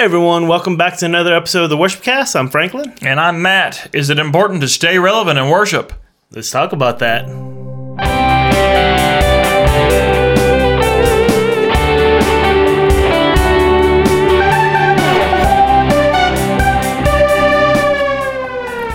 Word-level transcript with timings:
Hey 0.00 0.06
everyone, 0.06 0.48
welcome 0.48 0.78
back 0.78 0.96
to 0.96 1.04
another 1.04 1.34
episode 1.34 1.64
of 1.64 1.68
the 1.68 1.76
Worship 1.76 2.00
Cast. 2.00 2.34
I'm 2.34 2.48
Franklin. 2.48 2.94
And 3.02 3.20
I'm 3.20 3.42
Matt. 3.42 3.94
Is 3.94 4.08
it 4.08 4.18
important 4.18 4.62
to 4.62 4.68
stay 4.68 4.98
relevant 4.98 5.38
in 5.38 5.50
worship? 5.50 5.92
Let's 6.30 6.50
talk 6.50 6.72
about 6.72 7.00
that. 7.00 7.26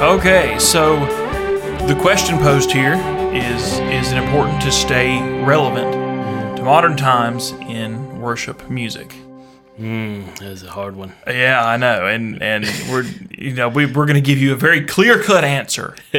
Okay, 0.02 0.58
so 0.58 0.96
the 1.86 1.96
question 2.02 2.40
posed 2.40 2.72
here 2.72 2.96
is 3.32 3.74
Is 3.92 4.12
it 4.12 4.18
important 4.18 4.60
to 4.64 4.72
stay 4.72 5.22
relevant 5.44 6.58
to 6.58 6.64
modern 6.64 6.98
times 6.98 7.52
in 7.70 8.20
worship 8.20 8.72
music? 8.72 9.16
That 9.78 10.42
is 10.42 10.64
a 10.64 10.70
hard 10.72 10.96
one. 10.96 11.14
Yeah, 11.28 11.66
I 11.66 11.78
know, 11.78 12.06
and 12.08 12.42
and 12.42 12.66
we're 12.90 13.04
you 13.30 13.54
know 13.54 13.68
we 13.70 13.86
we're 13.86 14.06
going 14.06 14.16
to 14.16 14.22
give 14.22 14.38
you 14.38 14.54
a 14.54 14.56
very 14.56 14.86
clear 14.86 15.22
cut 15.22 15.44
answer. 15.44 15.96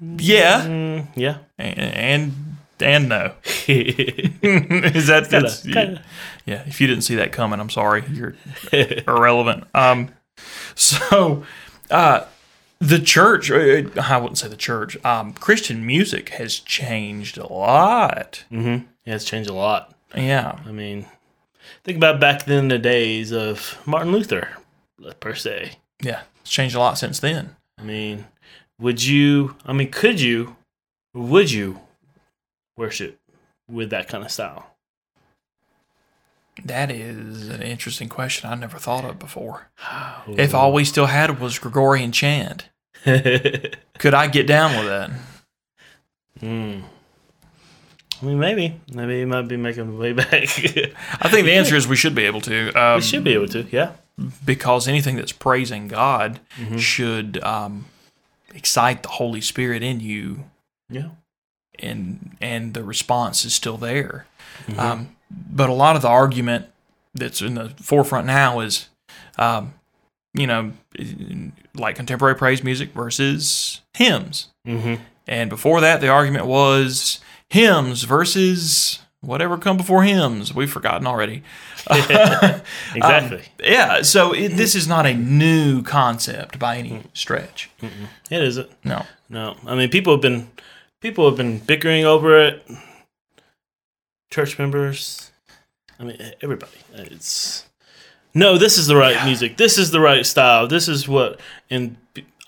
yeah, 0.00 1.04
Yeah. 1.14 1.38
and 1.58 1.78
and, 1.78 2.32
and 2.80 3.08
no. 3.08 3.32
Is 3.68 5.06
that 5.06 5.28
that's 5.30 5.62
kinda. 5.62 6.02
yeah? 6.44 6.62
If 6.66 6.80
you 6.80 6.86
didn't 6.86 7.04
see 7.04 7.14
that 7.16 7.32
coming, 7.32 7.60
I'm 7.60 7.70
sorry. 7.70 8.04
You're 8.10 8.34
irrelevant. 8.72 9.64
Um, 9.74 10.10
so 10.74 11.44
uh, 11.90 12.24
the 12.80 12.98
church, 12.98 13.50
uh, 13.50 13.82
I 14.02 14.16
wouldn't 14.18 14.38
say 14.38 14.48
the 14.48 14.56
church. 14.56 15.02
Um, 15.04 15.32
Christian 15.34 15.86
music 15.86 16.30
has 16.30 16.58
changed 16.58 17.38
a 17.38 17.50
lot. 17.52 18.44
Mm-hmm. 18.50 18.86
Yeah, 19.04 19.14
it's 19.14 19.24
changed 19.24 19.48
a 19.50 19.54
lot. 19.54 19.94
Yeah, 20.16 20.58
I 20.66 20.70
mean, 20.72 21.06
think 21.82 21.96
about 21.96 22.20
back 22.20 22.44
then 22.44 22.68
the 22.68 22.78
days 22.78 23.32
of 23.32 23.78
Martin 23.86 24.12
Luther, 24.12 24.48
per 25.20 25.34
se. 25.34 25.72
yeah, 26.02 26.22
it's 26.40 26.50
changed 26.50 26.74
a 26.74 26.78
lot 26.78 26.98
since 26.98 27.18
then. 27.20 27.56
I 27.78 27.82
mean, 27.82 28.26
would 28.78 29.04
you, 29.04 29.56
I 29.64 29.72
mean, 29.72 29.90
could 29.90 30.20
you, 30.20 30.56
would 31.12 31.50
you 31.50 31.80
worship 32.76 33.18
with 33.68 33.90
that 33.90 34.08
kind 34.08 34.24
of 34.24 34.30
style? 34.30 34.70
That 36.64 36.90
is 36.90 37.48
an 37.48 37.62
interesting 37.62 38.08
question 38.08 38.48
I 38.48 38.54
never 38.54 38.78
thought 38.78 39.04
of 39.04 39.18
before. 39.18 39.68
If 40.28 40.54
all 40.54 40.72
we 40.72 40.84
still 40.84 41.06
had 41.06 41.40
was 41.40 41.58
Gregorian 41.58 42.12
chant, 42.12 42.68
could 43.04 44.14
I 44.14 44.28
get 44.28 44.46
down 44.46 44.76
with 44.76 44.86
that? 44.86 45.10
Hmm. 46.38 46.80
I 48.24 48.26
mean, 48.28 48.38
maybe. 48.38 48.80
Maybe 48.92 49.20
it 49.20 49.26
might 49.26 49.42
be 49.48 49.56
making 49.58 49.90
the 49.92 49.96
way 50.00 50.12
back. 50.14 50.32
I 50.32 51.28
think 51.28 51.44
the 51.44 51.52
answer 51.52 51.76
is 51.76 51.86
we 51.86 51.96
should 51.96 52.14
be 52.14 52.24
able 52.24 52.40
to. 52.42 52.72
Um, 52.72 52.96
we 52.96 53.02
should 53.02 53.22
be 53.22 53.34
able 53.34 53.48
to, 53.48 53.66
yeah. 53.70 53.92
because 54.44 54.88
anything 54.88 55.16
that's 55.16 55.32
praising 55.32 55.88
God 55.88 56.40
should 56.78 57.42
um, 57.44 57.84
excite 58.54 59.02
the 59.02 59.10
Holy 59.10 59.42
Spirit 59.42 59.82
in 59.82 60.00
you, 60.00 60.44
Yeah. 60.88 61.08
and 61.78 62.36
and 62.40 62.72
the 62.72 62.82
response 62.82 63.44
is 63.44 63.52
still 63.54 63.76
there. 63.76 64.26
Um, 64.78 65.16
but 65.30 65.68
a 65.68 65.72
lot 65.74 65.96
of 65.96 66.02
the 66.02 66.08
argument 66.08 66.66
that's 67.14 67.42
in 67.42 67.54
the 67.54 67.68
forefront 67.70 68.26
now 68.26 68.60
is, 68.60 68.88
um, 69.38 69.74
you 70.32 70.46
know, 70.46 70.72
like 71.74 71.96
contemporary 71.96 72.36
praise 72.36 72.62
music 72.64 72.92
versus 72.94 73.82
hymns, 73.94 74.48
Mm-hmm. 74.66 74.94
and 75.26 75.50
before 75.50 75.80
that, 75.82 76.00
the 76.00 76.08
argument 76.08 76.46
was 76.46 77.20
hymns 77.54 78.02
versus 78.02 78.98
whatever 79.20 79.56
come 79.56 79.76
before 79.76 80.02
hymns. 80.02 80.52
We've 80.54 80.70
forgotten 80.70 81.06
already. 81.06 81.42
Uh, 81.86 82.60
exactly. 82.94 83.38
Um, 83.40 83.44
yeah, 83.62 84.00
so 84.00 84.32
it, 84.32 84.48
this 84.56 84.74
is 84.74 84.88
not 84.88 85.04
a 85.04 85.12
new 85.12 85.82
concept 85.82 86.58
by 86.58 86.76
any 86.78 87.02
stretch. 87.12 87.68
it 88.30 88.42
isn't. 88.42 88.70
No. 88.84 89.04
No. 89.28 89.56
I 89.66 89.74
mean, 89.74 89.90
people 89.90 90.14
have 90.14 90.22
been 90.22 90.48
people 91.02 91.26
have 91.28 91.36
been 91.36 91.58
bickering 91.58 92.06
over 92.06 92.38
it. 92.42 92.66
Church 94.32 94.58
members. 94.58 95.30
I 96.00 96.04
mean, 96.04 96.16
everybody. 96.40 96.72
It's 96.94 97.66
no. 98.32 98.56
This 98.56 98.78
is 98.78 98.86
the 98.86 98.96
right 98.96 99.16
Yeah. 99.16 99.26
music. 99.26 99.58
This 99.58 99.76
is 99.76 99.90
the 99.90 100.00
right 100.00 100.24
style. 100.24 100.66
This 100.66 100.88
is 100.88 101.06
what. 101.06 101.38
And 101.68 101.96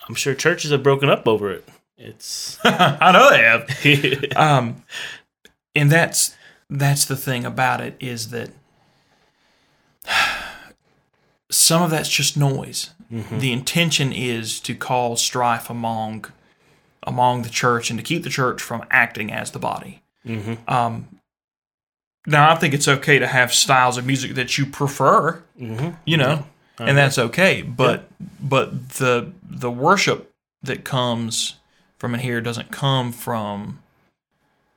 I'm 0.09 0.15
sure 0.15 0.33
churches 0.33 0.71
have 0.71 0.81
broken 0.81 1.09
up 1.09 1.27
over 1.27 1.51
it. 1.51 1.63
It's. 1.97 2.59
I 2.63 3.11
know 3.11 3.29
they 3.29 3.43
have. 3.43 4.35
Um, 4.37 4.83
and 5.75 5.91
that's 5.91 6.35
that's 6.69 7.05
the 7.05 7.15
thing 7.15 7.45
about 7.45 7.81
it 7.81 7.95
is 7.99 8.29
that 8.31 8.49
some 11.51 11.81
of 11.81 11.89
that's 11.91 12.09
just 12.09 12.37
noise. 12.37 12.91
The 13.39 13.53
intention 13.53 14.11
is 14.11 14.59
to 14.61 14.75
cause 14.75 15.21
strife 15.21 15.69
among 15.69 16.25
among 17.03 17.43
the 17.43 17.49
church 17.49 17.89
and 17.89 17.97
to 17.97 18.03
keep 18.03 18.23
the 18.23 18.29
church 18.29 18.61
from 18.61 18.83
acting 18.91 19.31
as 19.31 19.51
the 19.51 19.59
body. 19.59 20.01
Um, 20.67 21.07
now, 22.25 22.51
I 22.51 22.55
think 22.55 22.73
it's 22.73 22.89
okay 22.89 23.17
to 23.19 23.27
have 23.27 23.53
styles 23.53 23.97
of 23.97 24.05
music 24.05 24.33
that 24.35 24.57
you 24.57 24.65
prefer, 24.65 25.41
you 26.03 26.17
know, 26.17 26.45
and 26.79 26.97
that's 26.97 27.17
okay. 27.17 27.61
But 27.61 28.09
but 28.41 28.89
the 28.89 29.31
the 29.49 29.71
worship 29.71 30.33
that 30.63 30.83
comes 30.83 31.55
from 31.97 32.13
in 32.13 32.21
here 32.21 32.41
doesn't 32.41 32.71
come 32.71 33.11
from 33.11 33.79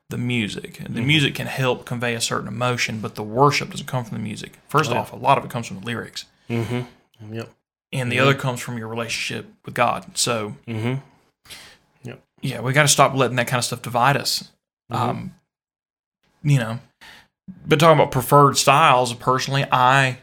the 0.08 0.18
music. 0.18 0.80
The 0.88 1.02
music 1.02 1.34
can 1.36 1.46
help 1.46 1.84
convey 1.84 2.14
a 2.14 2.20
certain 2.20 2.48
emotion, 2.48 3.00
but 3.00 3.14
the 3.14 3.22
worship 3.22 3.70
doesn't 3.70 3.86
come 3.86 4.04
from 4.04 4.16
the 4.18 4.22
music. 4.24 4.58
First 4.68 4.90
off, 4.90 5.12
a 5.12 5.16
lot 5.16 5.38
of 5.38 5.44
it 5.44 5.50
comes 5.50 5.66
from 5.68 5.80
the 5.80 5.86
lyrics, 5.86 6.24
Mm-hmm. 6.48 7.34
Yep. 7.34 7.50
and 7.92 8.10
the 8.10 8.18
other 8.18 8.34
comes 8.34 8.60
from 8.60 8.76
your 8.78 8.88
relationship 8.88 9.46
with 9.64 9.74
God. 9.74 10.16
So, 10.18 10.56
Mm-hmm. 10.66 10.94
Yep. 12.02 12.22
yeah, 12.40 12.60
we 12.60 12.72
got 12.72 12.82
to 12.82 12.88
stop 12.88 13.14
letting 13.14 13.36
that 13.36 13.46
kind 13.46 13.58
of 13.58 13.64
stuff 13.64 13.82
divide 13.82 14.16
us. 14.16 14.50
Um, 14.90 15.34
you 16.42 16.58
know, 16.58 16.80
but 17.66 17.78
talking 17.78 18.00
about 18.00 18.10
preferred 18.10 18.56
styles, 18.56 19.14
personally, 19.14 19.64
I 19.70 20.18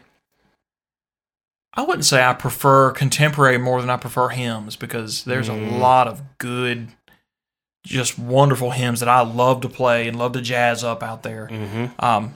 I 1.78 1.82
wouldn't 1.82 2.04
say 2.04 2.24
I 2.24 2.34
prefer 2.34 2.90
contemporary 2.90 3.56
more 3.56 3.80
than 3.80 3.88
I 3.88 3.96
prefer 3.96 4.30
hymns 4.30 4.74
because 4.74 5.22
there's 5.22 5.48
a 5.48 5.54
lot 5.54 6.08
of 6.08 6.20
good, 6.38 6.88
just 7.86 8.18
wonderful 8.18 8.72
hymns 8.72 8.98
that 8.98 9.08
I 9.08 9.20
love 9.20 9.60
to 9.60 9.68
play 9.68 10.08
and 10.08 10.18
love 10.18 10.32
to 10.32 10.40
jazz 10.40 10.82
up 10.82 11.04
out 11.04 11.22
there. 11.22 11.46
Mm-hmm. 11.48 12.04
Um, 12.04 12.34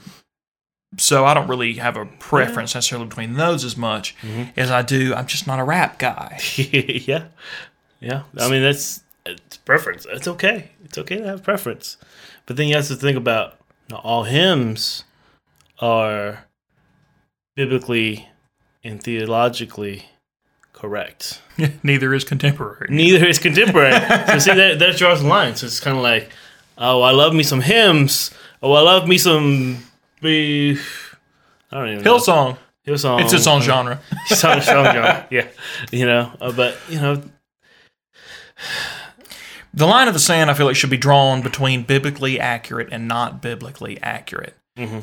so 0.97 1.25
I 1.25 1.35
don't 1.35 1.49
really 1.49 1.75
have 1.75 1.97
a 1.97 2.07
preference 2.07 2.77
necessarily 2.77 3.09
between 3.09 3.35
those 3.35 3.65
as 3.65 3.77
much 3.77 4.15
as 4.57 4.71
I 4.71 4.83
do. 4.83 5.13
I'm 5.13 5.27
just 5.27 5.49
not 5.49 5.59
a 5.59 5.65
rap 5.65 5.99
guy. 5.99 6.39
yeah. 6.57 7.25
Yeah. 7.99 8.23
I 8.39 8.49
mean, 8.49 8.63
that's 8.63 9.03
it's 9.27 9.57
preference. 9.57 10.07
It's 10.09 10.29
okay. 10.29 10.71
It's 10.85 10.99
okay 10.99 11.17
to 11.17 11.27
have 11.27 11.43
preference. 11.43 11.97
But 12.47 12.57
then 12.57 12.69
you 12.69 12.77
have 12.77 12.87
to 12.87 12.95
think 12.95 13.17
about 13.17 13.59
you 13.89 13.97
know, 13.97 14.01
all 14.05 14.23
hymns 14.23 15.03
are 15.81 16.47
biblically 17.57 18.29
and 18.85 19.03
theologically 19.03 20.07
correct. 20.73 21.41
Neither 21.83 22.13
is 22.15 22.25
contemporary. 22.25 22.87
Neither 22.91 23.27
is 23.27 23.39
contemporary. 23.39 23.93
so 24.27 24.39
see, 24.39 24.55
that, 24.55 24.79
that 24.79 24.97
draws 24.97 25.23
the 25.23 25.29
line. 25.29 25.55
So 25.57 25.67
it's 25.67 25.81
kind 25.81 25.97
of 25.97 26.03
like, 26.03 26.31
oh, 26.79 27.03
I 27.03 27.11
love 27.13 27.35
me 27.35 27.43
some 27.43 27.61
hymns. 27.61 28.31
Oh, 28.63 28.73
I 28.73 28.81
love 28.81 29.07
me 29.09 29.19
some. 29.19 29.79
be- 30.21 30.79
I 31.71 31.79
don't 31.79 31.89
even 31.89 32.05
know. 32.05 32.17
Hillsong. 32.19 32.59
Hillsong. 32.87 33.23
It's 33.23 33.33
its 33.39 33.47
own 33.47 33.63
genre. 33.63 34.01
song, 34.27 34.61
song 34.61 34.85
genre. 34.85 35.27
Yeah, 35.31 35.47
you 35.91 36.05
know, 36.05 36.33
uh, 36.41 36.53
but 36.53 36.77
you 36.89 37.01
know, 37.01 37.23
The 39.75 39.87
line 39.87 40.07
of 40.07 40.15
the 40.15 40.21
sand, 40.21 40.51
I 40.51 40.55
feel 40.55 40.67
like, 40.67 40.77
should 40.77 40.91
be 40.91 40.97
drawn 40.99 41.41
between 41.43 41.83
biblically 41.85 42.39
accurate 42.39 42.89
and 42.93 43.09
not 43.09 43.41
biblically 43.41 44.01
accurate. 44.03 44.55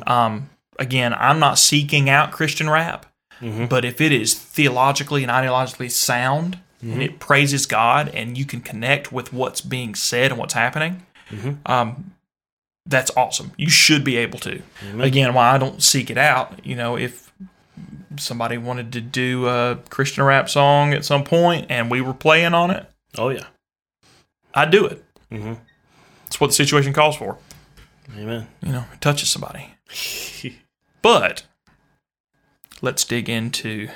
Um, 0.06 0.50
again, 0.78 1.12
I'm 1.14 1.38
not 1.40 1.58
seeking 1.58 2.08
out 2.08 2.30
Christian 2.32 2.68
rap, 2.70 3.06
but 3.40 3.84
if 3.84 4.00
it 4.00 4.12
is 4.12 4.34
theologically 4.34 5.22
and 5.22 5.30
ideologically 5.32 5.90
sound 5.90 6.58
and 6.82 7.02
it 7.02 7.18
praises 7.18 7.66
God 7.66 8.08
and 8.08 8.36
you 8.38 8.44
can 8.44 8.60
connect 8.60 9.12
with 9.12 9.32
what's 9.32 9.60
being 9.60 9.94
said 9.94 10.30
and 10.30 10.38
what's 10.38 10.54
happening, 10.54 11.04
um, 11.66 12.12
that's 12.86 13.10
awesome. 13.16 13.52
You 13.56 13.68
should 13.70 14.02
be 14.04 14.16
able 14.16 14.38
to. 14.40 14.62
Again, 14.98 15.32
why 15.34 15.50
I 15.54 15.58
don't 15.58 15.82
seek 15.82 16.10
it 16.10 16.18
out, 16.18 16.64
you 16.64 16.74
know, 16.76 16.96
if 16.96 17.32
somebody 18.16 18.58
wanted 18.58 18.92
to 18.94 19.00
do 19.00 19.46
a 19.46 19.78
Christian 19.90 20.24
rap 20.24 20.48
song 20.50 20.92
at 20.92 21.04
some 21.04 21.22
point 21.24 21.66
and 21.70 21.90
we 21.90 22.00
were 22.00 22.14
playing 22.14 22.52
on 22.54 22.70
it, 22.70 22.84
oh 23.16 23.28
yeah, 23.30 23.46
I'd 24.54 24.70
do 24.70 24.84
it. 24.86 25.04
Mhm. 25.30 25.58
It's 26.26 26.40
what 26.40 26.48
the 26.48 26.52
situation 26.54 26.92
calls 26.92 27.16
for. 27.16 27.38
amen. 28.18 28.48
You 28.62 28.72
know, 28.72 28.84
it 28.92 29.00
touches 29.00 29.28
somebody. 29.28 29.74
But 31.02 31.44
let's 32.82 33.04
dig 33.04 33.28
into 33.28 33.88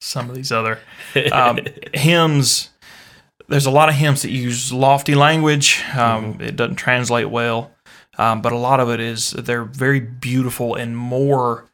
some 0.00 0.28
of 0.30 0.36
these 0.36 0.50
other 0.52 0.78
um, 1.32 1.58
hymns. 1.94 2.70
There's 3.48 3.66
a 3.66 3.70
lot 3.70 3.88
of 3.88 3.96
hymns 3.96 4.22
that 4.22 4.30
use 4.30 4.72
lofty 4.72 5.14
language. 5.14 5.82
Um, 5.96 6.40
It 6.40 6.56
doesn't 6.56 6.76
translate 6.76 7.30
well, 7.30 7.72
um, 8.18 8.42
but 8.42 8.52
a 8.52 8.56
lot 8.58 8.78
of 8.80 8.88
it 8.90 9.00
is 9.00 9.32
they're 9.32 9.64
very 9.64 10.00
beautiful 10.00 10.74
and 10.76 10.96
more 10.96 11.66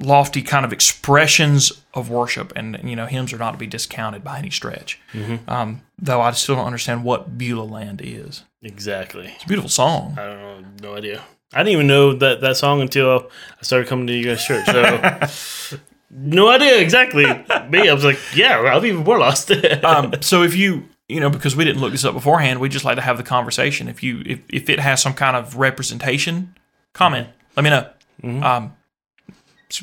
lofty 0.00 0.42
kind 0.42 0.64
of 0.64 0.72
expressions 0.72 1.72
of 1.94 2.08
worship, 2.10 2.52
and 2.54 2.78
you 2.84 2.94
know, 2.94 3.06
hymns 3.06 3.32
are 3.32 3.38
not 3.38 3.50
to 3.52 3.58
be 3.58 3.66
discounted 3.66 4.22
by 4.22 4.38
any 4.38 4.50
stretch. 4.50 5.00
Um, 5.48 5.82
though 5.98 6.20
I 6.20 6.30
still 6.32 6.54
don't 6.54 6.66
understand 6.66 7.02
what 7.02 7.36
Beulah 7.36 7.64
Land 7.64 8.00
is. 8.04 8.44
Exactly. 8.62 9.32
It's 9.34 9.44
a 9.44 9.48
beautiful 9.48 9.68
song. 9.70 10.14
I 10.16 10.26
don't 10.26 10.40
know. 10.40 10.64
No 10.82 10.96
idea. 10.96 11.22
I 11.52 11.58
didn't 11.58 11.72
even 11.72 11.86
know 11.86 12.12
that 12.14 12.40
that 12.42 12.56
song 12.56 12.80
until 12.82 13.30
I 13.58 13.62
started 13.62 13.88
coming 13.88 14.06
to 14.08 14.12
you 14.12 14.24
guys' 14.24 14.44
church. 14.44 14.66
So 14.66 15.78
no 16.10 16.48
idea 16.48 16.78
exactly. 16.80 17.24
Me, 17.68 17.88
I 17.88 17.92
was 17.94 18.04
like, 18.04 18.18
yeah, 18.34 18.58
I'll 18.60 18.80
be 18.80 18.88
even 18.88 19.04
more 19.04 19.18
lost. 19.18 19.50
um, 19.84 20.12
so 20.20 20.42
if 20.42 20.54
you 20.56 20.88
you 21.08 21.20
know 21.20 21.30
because 21.30 21.56
we 21.56 21.64
didn't 21.64 21.80
look 21.80 21.90
this 21.92 22.04
up 22.04 22.12
beforehand 22.12 22.60
we 22.60 22.68
just 22.68 22.84
like 22.84 22.96
to 22.96 23.00
have 23.00 23.16
the 23.16 23.22
conversation 23.22 23.88
if 23.88 24.02
you 24.02 24.22
if, 24.26 24.40
if 24.50 24.68
it 24.68 24.78
has 24.78 25.00
some 25.00 25.14
kind 25.14 25.36
of 25.38 25.56
representation 25.56 26.54
comment 26.92 27.26
let 27.56 27.62
me 27.64 27.70
know 27.70 28.44
um 28.46 28.74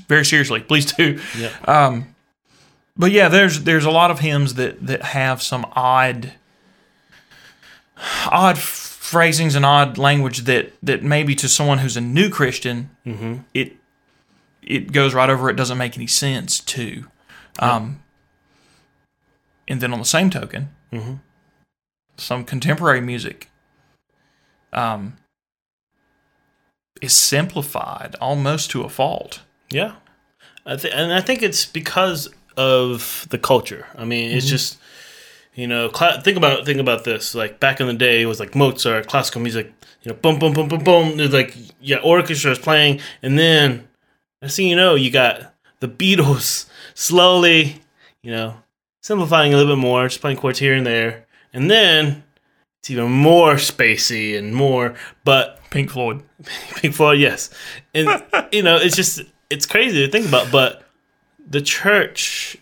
very 0.08 0.24
seriously 0.24 0.60
please 0.60 0.86
do 0.94 1.20
Yeah. 1.36 1.50
um 1.68 2.14
but 2.96 3.12
yeah 3.12 3.28
there's 3.28 3.64
there's 3.64 3.86
a 3.86 3.90
lot 3.90 4.12
of 4.12 4.20
hymns 4.20 4.54
that 4.54 4.86
that 4.86 5.02
have 5.02 5.42
some 5.42 5.66
odd 5.72 6.34
odd 8.28 8.58
phrasings 9.16 9.56
and 9.56 9.66
odd 9.66 9.98
language 9.98 10.40
that 10.50 10.64
that 10.84 11.00
maybe 11.04 11.34
to 11.36 11.48
someone 11.48 11.78
who's 11.84 11.98
a 11.98 12.02
new 12.02 12.30
christian 12.30 12.78
it 13.54 13.70
it 14.76 14.92
goes 14.92 15.14
right 15.14 15.30
over 15.30 15.50
it 15.50 15.56
doesn't 15.62 15.78
make 15.78 15.96
any 15.98 16.08
sense 16.08 16.60
to 16.76 16.86
um 17.60 17.84
and 19.70 19.80
then 19.82 19.92
on 19.94 20.00
the 20.00 20.06
same 20.18 20.30
token 20.30 20.64
some 22.18 22.44
contemporary 22.46 23.02
music 23.02 23.50
um, 24.74 25.18
is 27.02 27.14
simplified 27.14 28.16
almost 28.22 28.72
to 28.72 28.84
a 28.84 28.90
fault. 28.90 29.42
Yeah, 29.72 29.94
I 30.66 30.76
th- 30.78 30.94
and 30.94 31.14
I 31.14 31.22
think 31.22 31.42
it's 31.42 31.66
because 31.66 32.30
of 32.58 33.26
the 33.30 33.38
culture. 33.38 33.88
I 33.98 34.06
mean, 34.06 34.32
it's 34.38 34.46
just 34.56 34.78
you 35.56 35.68
know, 35.68 35.90
cla- 35.90 36.22
think 36.22 36.38
about 36.38 36.66
think 36.66 36.80
about 36.80 37.06
this. 37.06 37.34
Like 37.34 37.60
back 37.60 37.80
in 37.80 37.88
the 37.88 37.94
day, 37.94 38.22
it 38.22 38.26
was 38.26 38.40
like 38.40 38.56
Mozart, 38.56 39.08
classical 39.08 39.42
music. 39.42 39.74
You 40.04 40.12
know, 40.12 40.18
boom, 40.18 40.38
boom, 40.38 40.54
boom, 40.54 40.68
boom, 40.68 40.84
boom. 40.84 41.18
There's 41.18 41.34
like 41.34 41.56
yeah, 41.80 41.98
orchestras 41.98 42.60
playing, 42.60 43.00
and 43.24 43.40
then 43.40 43.88
next 44.42 44.58
thing 44.58 44.68
you 44.68 44.76
know, 44.76 44.96
you 44.96 45.10
got 45.10 45.54
the 45.80 45.88
Beatles 45.88 46.68
slowly, 46.94 47.82
you 48.22 48.32
know, 48.32 48.58
simplifying 49.02 49.54
a 49.54 49.58
little 49.58 49.76
bit 49.76 49.82
more, 49.82 50.08
just 50.08 50.22
playing 50.22 50.38
chords 50.38 50.60
here 50.60 50.74
and 50.74 50.86
there, 50.86 51.26
and 51.54 51.72
then 51.72 52.24
it's 52.82 52.92
even 52.92 53.12
more 53.12 53.56
spacey 53.56 54.38
and 54.38 54.54
more, 54.54 54.94
but 55.24 55.60
Pink 55.72 55.90
Floyd. 55.90 56.22
Pink 56.76 56.94
Floyd, 56.94 57.20
yes. 57.20 57.50
And 57.94 58.24
you 58.52 58.62
know, 58.62 58.76
it's 58.76 58.96
just 58.96 59.22
it's 59.50 59.66
crazy 59.66 60.06
to 60.06 60.12
think 60.12 60.28
about, 60.28 60.52
but 60.52 60.84
the 61.48 61.62
church 61.62 62.58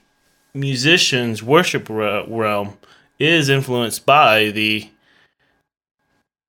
musicians 0.54 1.42
worship 1.42 1.90
realm 1.90 2.78
is 3.24 3.50
influenced 3.50 4.06
by 4.06 4.50
the 4.52 4.90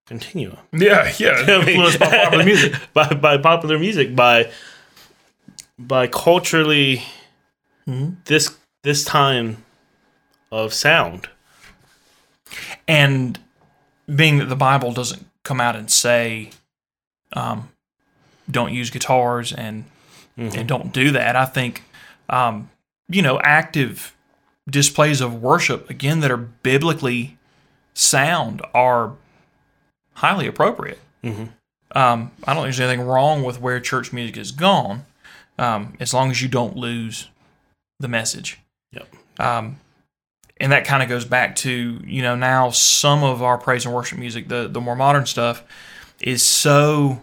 continuum. 0.07 0.59
Yeah, 0.73 1.13
yeah. 1.19 1.41
Influenced 1.59 1.99
by 1.99 2.11
popular 2.11 2.45
music. 2.51 2.75
by 2.93 3.09
by 3.15 3.39
popular 3.39 3.79
music, 3.79 4.15
by 4.17 4.51
by 5.79 6.07
culturally 6.07 7.03
this 7.87 8.57
this 8.83 9.05
time 9.05 9.65
of 10.51 10.73
sound. 10.73 11.29
And 12.87 13.39
being 14.15 14.39
that 14.39 14.47
the 14.47 14.57
Bible 14.57 14.93
doesn't 14.93 15.27
come 15.43 15.61
out 15.61 15.77
and 15.77 15.91
say, 15.91 16.51
um, 17.33 17.71
don't 18.51 18.73
use 18.73 18.91
guitars 18.91 19.53
and 19.53 19.85
and 20.37 20.67
don't 20.67 20.93
do 20.93 21.13
that, 21.13 21.37
I 21.37 21.45
think, 21.45 21.85
um, 22.29 22.71
you 23.09 23.23
know, 23.23 23.41
active 23.43 24.14
displays 24.69 25.21
of 25.21 25.43
worship 25.43 25.89
again 25.91 26.21
that 26.21 26.31
are 26.31 26.37
biblically 26.39 27.37
sound 27.93 28.63
are 28.73 29.13
highly 30.15 30.47
appropriate. 30.47 30.99
Um, 31.25 32.33
I 32.45 32.55
don't 32.55 32.65
think 32.65 32.75
there's 32.77 32.81
anything 32.81 33.07
wrong 33.07 33.43
with 33.45 33.61
where 33.61 33.79
church 33.81 34.13
music 34.13 34.37
has 34.37 34.51
gone, 34.51 35.07
um, 35.59 35.95
as 36.01 36.13
long 36.13 36.31
as 36.31 36.43
you 36.43 36.49
don't 36.49 36.77
lose 36.77 37.29
the 38.01 38.09
message 38.09 38.59
Yep. 38.93 39.07
um, 39.39 39.79
and 40.59 40.73
that 40.73 40.85
kind 40.85 41.03
of 41.03 41.09
goes 41.09 41.25
back 41.25 41.55
to 41.57 42.01
you 42.05 42.23
know 42.23 42.35
now 42.35 42.71
some 42.71 43.23
of 43.23 43.41
our 43.43 43.57
praise 43.57 43.87
and 43.87 43.95
worship 43.95 44.19
music 44.19 44.49
the 44.49 44.67
the 44.69 44.81
more 44.81 44.97
modern 44.97 45.27
stuff 45.27 45.63
is 46.21 46.43
so 46.43 47.21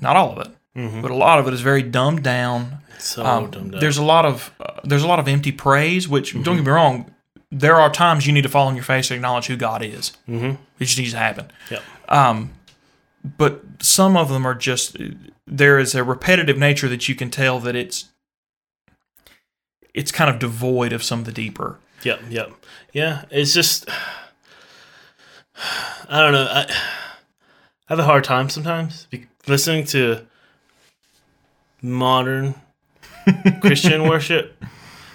not 0.00 0.16
all 0.16 0.32
of 0.32 0.46
it 0.46 0.52
but 1.02 1.10
a 1.10 1.14
lot 1.14 1.38
of 1.38 1.46
it 1.48 1.54
is 1.54 1.60
very 1.60 1.82
dumbed 1.82 2.22
down 2.22 2.78
So 2.98 3.24
um, 3.24 3.50
dumbed 3.50 3.72
down. 3.72 3.80
there's 3.80 3.98
a 3.98 4.02
lot 4.04 4.24
of 4.24 4.50
there's 4.86 5.02
a 5.02 5.06
lot 5.06 5.18
of 5.18 5.28
empty 5.28 5.52
praise 5.52 6.08
which 6.08 6.32
don't 6.42 6.56
get 6.56 6.64
me 6.64 6.70
wrong 6.70 7.12
there 7.50 7.76
are 7.76 7.90
times 7.90 8.26
you 8.26 8.32
need 8.32 8.42
to 8.42 8.48
fall 8.48 8.66
on 8.66 8.74
your 8.74 8.84
face 8.84 9.10
and 9.10 9.16
acknowledge 9.16 9.46
who 9.46 9.56
god 9.56 9.82
is 9.82 10.12
mm-hmm. 10.28 10.60
it 10.78 10.84
just 10.84 10.98
needs 10.98 11.12
to 11.12 11.18
happen 11.18 11.50
Yep. 11.70 11.82
but 13.38 13.62
some 13.80 14.16
of 14.16 14.28
them 14.28 14.46
are 14.46 14.54
just 14.54 14.96
there 15.46 15.78
is 15.78 15.94
a 15.94 16.02
repetitive 16.02 16.58
nature 16.58 16.88
that 16.88 17.08
you 17.08 17.14
can 17.14 17.30
tell 17.30 17.60
that 17.60 17.76
it's 17.76 18.10
it's 19.94 20.12
kind 20.12 20.28
of 20.28 20.38
devoid 20.38 20.92
of 20.92 21.02
some 21.02 21.20
of 21.20 21.24
the 21.24 21.32
deeper 21.32 21.78
Yep, 22.02 22.20
yep. 22.28 22.52
Yeah, 22.92 23.24
it's 23.30 23.52
just 23.54 23.88
I 26.08 26.20
don't 26.20 26.32
know. 26.32 26.46
I, 26.48 26.60
I 26.60 26.74
have 27.88 27.98
a 27.98 28.04
hard 28.04 28.24
time 28.24 28.48
sometimes 28.48 29.08
listening 29.46 29.84
to 29.86 30.26
modern 31.82 32.54
Christian 33.60 34.08
worship. 34.08 34.62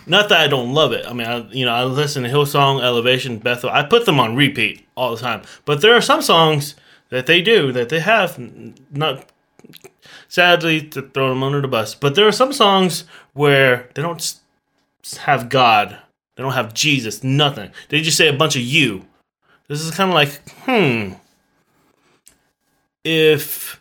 Not 0.05 0.29
that 0.29 0.39
I 0.39 0.47
don't 0.47 0.73
love 0.73 0.91
it. 0.93 1.05
I 1.05 1.13
mean, 1.13 1.27
I, 1.27 1.47
you 1.51 1.65
know, 1.65 1.73
I 1.73 1.83
listen 1.83 2.23
to 2.23 2.29
Hillsong, 2.29 2.81
Elevation, 2.81 3.37
Bethel. 3.37 3.69
I 3.69 3.83
put 3.83 4.05
them 4.05 4.19
on 4.19 4.35
repeat 4.35 4.85
all 4.95 5.15
the 5.15 5.21
time. 5.21 5.43
But 5.65 5.81
there 5.81 5.95
are 5.95 6.01
some 6.01 6.21
songs 6.21 6.75
that 7.09 7.25
they 7.25 7.41
do 7.41 7.71
that 7.71 7.89
they 7.89 7.99
have 7.99 8.39
not 8.91 9.29
sadly 10.27 10.81
to 10.89 11.01
throw 11.01 11.29
them 11.29 11.43
under 11.43 11.61
the 11.61 11.67
bus. 11.67 11.93
But 11.93 12.15
there 12.15 12.27
are 12.27 12.31
some 12.31 12.53
songs 12.53 13.03
where 13.33 13.89
they 13.93 14.01
don't 14.01 14.39
have 15.19 15.49
God. 15.49 15.97
They 16.35 16.43
don't 16.43 16.53
have 16.53 16.73
Jesus. 16.73 17.23
Nothing. 17.23 17.71
They 17.89 18.01
just 18.01 18.17
say 18.17 18.27
a 18.27 18.33
bunch 18.33 18.55
of 18.55 18.61
you. 18.61 19.05
This 19.67 19.81
is 19.81 19.91
kind 19.91 20.09
of 20.09 20.15
like, 20.15 20.41
hmm. 20.61 21.13
If 23.03 23.80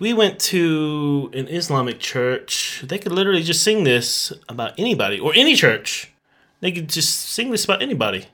we 0.00 0.12
went 0.12 0.40
to 0.40 1.30
an 1.34 1.46
Islamic 1.48 2.00
church, 2.00 2.82
they 2.84 2.98
could 2.98 3.12
literally 3.12 3.42
just 3.42 3.62
sing 3.62 3.84
this 3.84 4.32
about 4.48 4.78
anybody 4.78 5.20
or 5.20 5.32
any 5.34 5.54
church. 5.54 6.10
They 6.60 6.72
could 6.72 6.88
just 6.88 7.20
sing 7.20 7.50
this 7.50 7.64
about 7.64 7.82
anybody. 7.82 8.26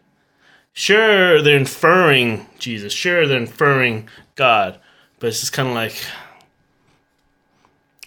Sure, 0.72 1.42
they're 1.42 1.56
inferring 1.56 2.46
Jesus. 2.58 2.92
Sure, 2.92 3.26
they're 3.26 3.38
inferring 3.38 4.08
God. 4.36 4.78
But 5.18 5.28
it's 5.28 5.40
just 5.40 5.52
kind 5.52 5.68
of 5.68 5.74
like, 5.74 5.96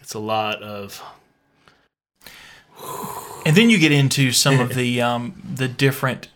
it's 0.02 0.14
a 0.14 0.20
lot 0.20 0.62
of 0.64 1.02
And 3.46 3.56
then 3.56 3.70
you 3.70 3.80
get 3.80 3.92
into 3.92 4.32
some 4.32 4.60
of 4.60 4.76
the 4.76 5.02
um, 5.02 5.42
the 5.56 5.68
different 5.68 6.28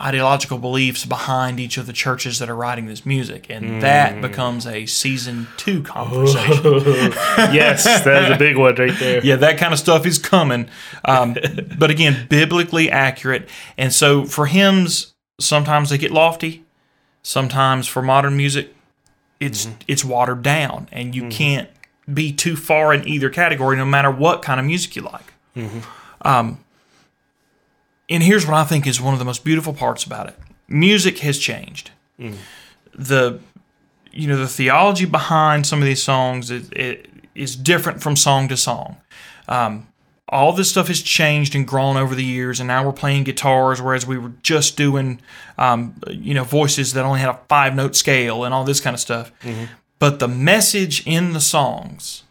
ideological 0.00 0.58
beliefs 0.58 1.04
behind 1.04 1.60
each 1.60 1.76
of 1.76 1.86
the 1.86 1.92
churches 1.92 2.38
that 2.38 2.48
are 2.48 2.56
writing 2.56 2.86
this 2.86 3.04
music, 3.04 3.46
and 3.50 3.82
that 3.82 4.20
becomes 4.20 4.66
a 4.66 4.86
season 4.86 5.46
two 5.56 5.82
conversation. 5.82 6.64
yes, 7.52 7.84
that 8.04 8.24
is 8.24 8.36
a 8.36 8.38
big 8.38 8.56
one 8.56 8.74
right 8.76 8.98
there. 8.98 9.24
yeah, 9.24 9.36
that 9.36 9.58
kind 9.58 9.72
of 9.72 9.78
stuff 9.78 10.06
is 10.06 10.18
coming. 10.18 10.68
Um, 11.04 11.36
but 11.78 11.90
again, 11.90 12.26
biblically 12.28 12.90
accurate, 12.90 13.48
and 13.76 13.92
so 13.92 14.24
for 14.24 14.46
hymns, 14.46 15.14
sometimes 15.38 15.90
they 15.90 15.98
get 15.98 16.10
lofty. 16.10 16.64
Sometimes 17.22 17.86
for 17.86 18.00
modern 18.00 18.36
music, 18.36 18.74
it's 19.40 19.68
it's 19.86 20.04
watered 20.04 20.42
down, 20.42 20.88
and 20.90 21.14
you 21.14 21.28
can't 21.28 21.68
be 22.12 22.32
too 22.32 22.56
far 22.56 22.94
in 22.94 23.06
either 23.06 23.28
category, 23.30 23.76
no 23.76 23.84
matter 23.84 24.10
what 24.10 24.40
kind 24.42 24.58
of 24.58 24.64
music 24.66 24.96
you 24.96 25.02
like. 25.02 25.32
Um, 26.22 26.58
and 28.10 28.22
here's 28.22 28.44
what 28.44 28.54
I 28.54 28.64
think 28.64 28.86
is 28.86 29.00
one 29.00 29.14
of 29.14 29.18
the 29.18 29.24
most 29.24 29.44
beautiful 29.44 29.72
parts 29.72 30.04
about 30.04 30.28
it: 30.28 30.36
music 30.68 31.18
has 31.18 31.38
changed. 31.38 31.92
The 32.94 33.40
you 34.12 34.26
know 34.28 34.36
the 34.36 34.48
theology 34.48 35.06
behind 35.06 35.66
some 35.66 35.78
of 35.80 35.86
these 35.86 36.02
songs 36.02 36.50
is, 36.50 36.68
it 36.72 37.08
is 37.34 37.56
different 37.56 38.02
from 38.02 38.16
song 38.16 38.48
to 38.48 38.56
song. 38.56 38.96
Um, 39.48 39.86
all 40.28 40.52
this 40.52 40.70
stuff 40.70 40.86
has 40.88 41.02
changed 41.02 41.54
and 41.56 41.66
grown 41.66 41.96
over 41.96 42.14
the 42.14 42.24
years, 42.24 42.60
and 42.60 42.68
now 42.68 42.84
we're 42.84 42.92
playing 42.92 43.24
guitars, 43.24 43.80
whereas 43.82 44.06
we 44.06 44.16
were 44.18 44.32
just 44.42 44.76
doing, 44.76 45.20
um, 45.58 45.94
you 46.08 46.34
know, 46.34 46.44
voices 46.44 46.92
that 46.92 47.04
only 47.04 47.18
had 47.20 47.30
a 47.30 47.38
five 47.48 47.74
note 47.74 47.96
scale 47.96 48.44
and 48.44 48.52
all 48.54 48.64
this 48.64 48.80
kind 48.80 48.94
of 48.94 49.00
stuff. 49.00 49.32
But 49.98 50.18
the 50.18 50.28
message 50.28 51.06
in 51.06 51.32
the 51.32 51.40
songs 51.40 52.22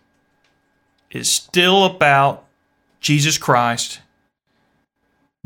is 1.11 1.29
still 1.31 1.85
about 1.85 2.45
Jesus 2.99 3.37
Christ 3.37 3.99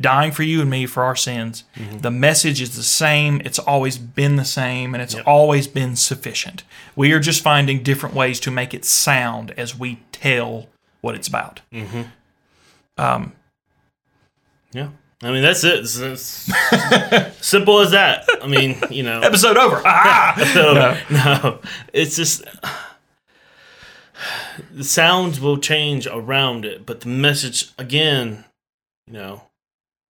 dying 0.04 0.32
for 0.32 0.44
you 0.44 0.62
and 0.62 0.70
me 0.70 0.86
for 0.86 1.04
our 1.04 1.16
sins. 1.16 1.64
The 2.02 2.12
message 2.12 2.62
is 2.62 2.76
the 2.76 2.84
same. 2.84 3.42
It's 3.44 3.58
always 3.58 3.98
been 3.98 4.36
the 4.36 4.46
same, 4.46 4.94
and 4.94 5.02
it's 5.02 5.16
always 5.26 5.68
been 5.68 5.96
sufficient. 5.96 6.64
We 6.96 7.12
are 7.14 7.20
just 7.20 7.42
finding 7.42 7.82
different 7.82 8.14
ways 8.14 8.40
to 8.42 8.52
make 8.52 8.76
it 8.76 8.86
sound 8.86 9.52
as 9.58 9.78
we 9.78 10.04
tell 10.12 10.68
what 11.02 11.16
it's 11.16 11.28
about. 11.28 11.62
Um. 12.98 13.34
Yeah. 14.72 14.90
I 15.24 15.32
mean, 15.32 15.42
that's 15.42 15.64
it. 15.64 15.80
It's, 15.80 15.98
it's 15.98 16.52
simple 17.48 17.80
as 17.80 17.92
that. 17.92 18.28
I 18.42 18.48
mean, 18.48 18.78
you 18.90 19.04
know. 19.04 19.22
Episode 19.22 19.56
over. 19.56 19.82
Ah! 19.86 20.36
no, 21.10 21.16
no, 21.16 21.60
it's 21.94 22.18
just 22.18 22.44
the 24.72 24.84
sounds 24.84 25.40
will 25.40 25.58
change 25.58 26.08
around 26.08 26.66
it, 26.66 26.86
but 26.86 27.02
the 27.02 27.08
message 27.10 27.72
again, 27.78 28.46
you 29.08 29.14
know, 29.14 29.44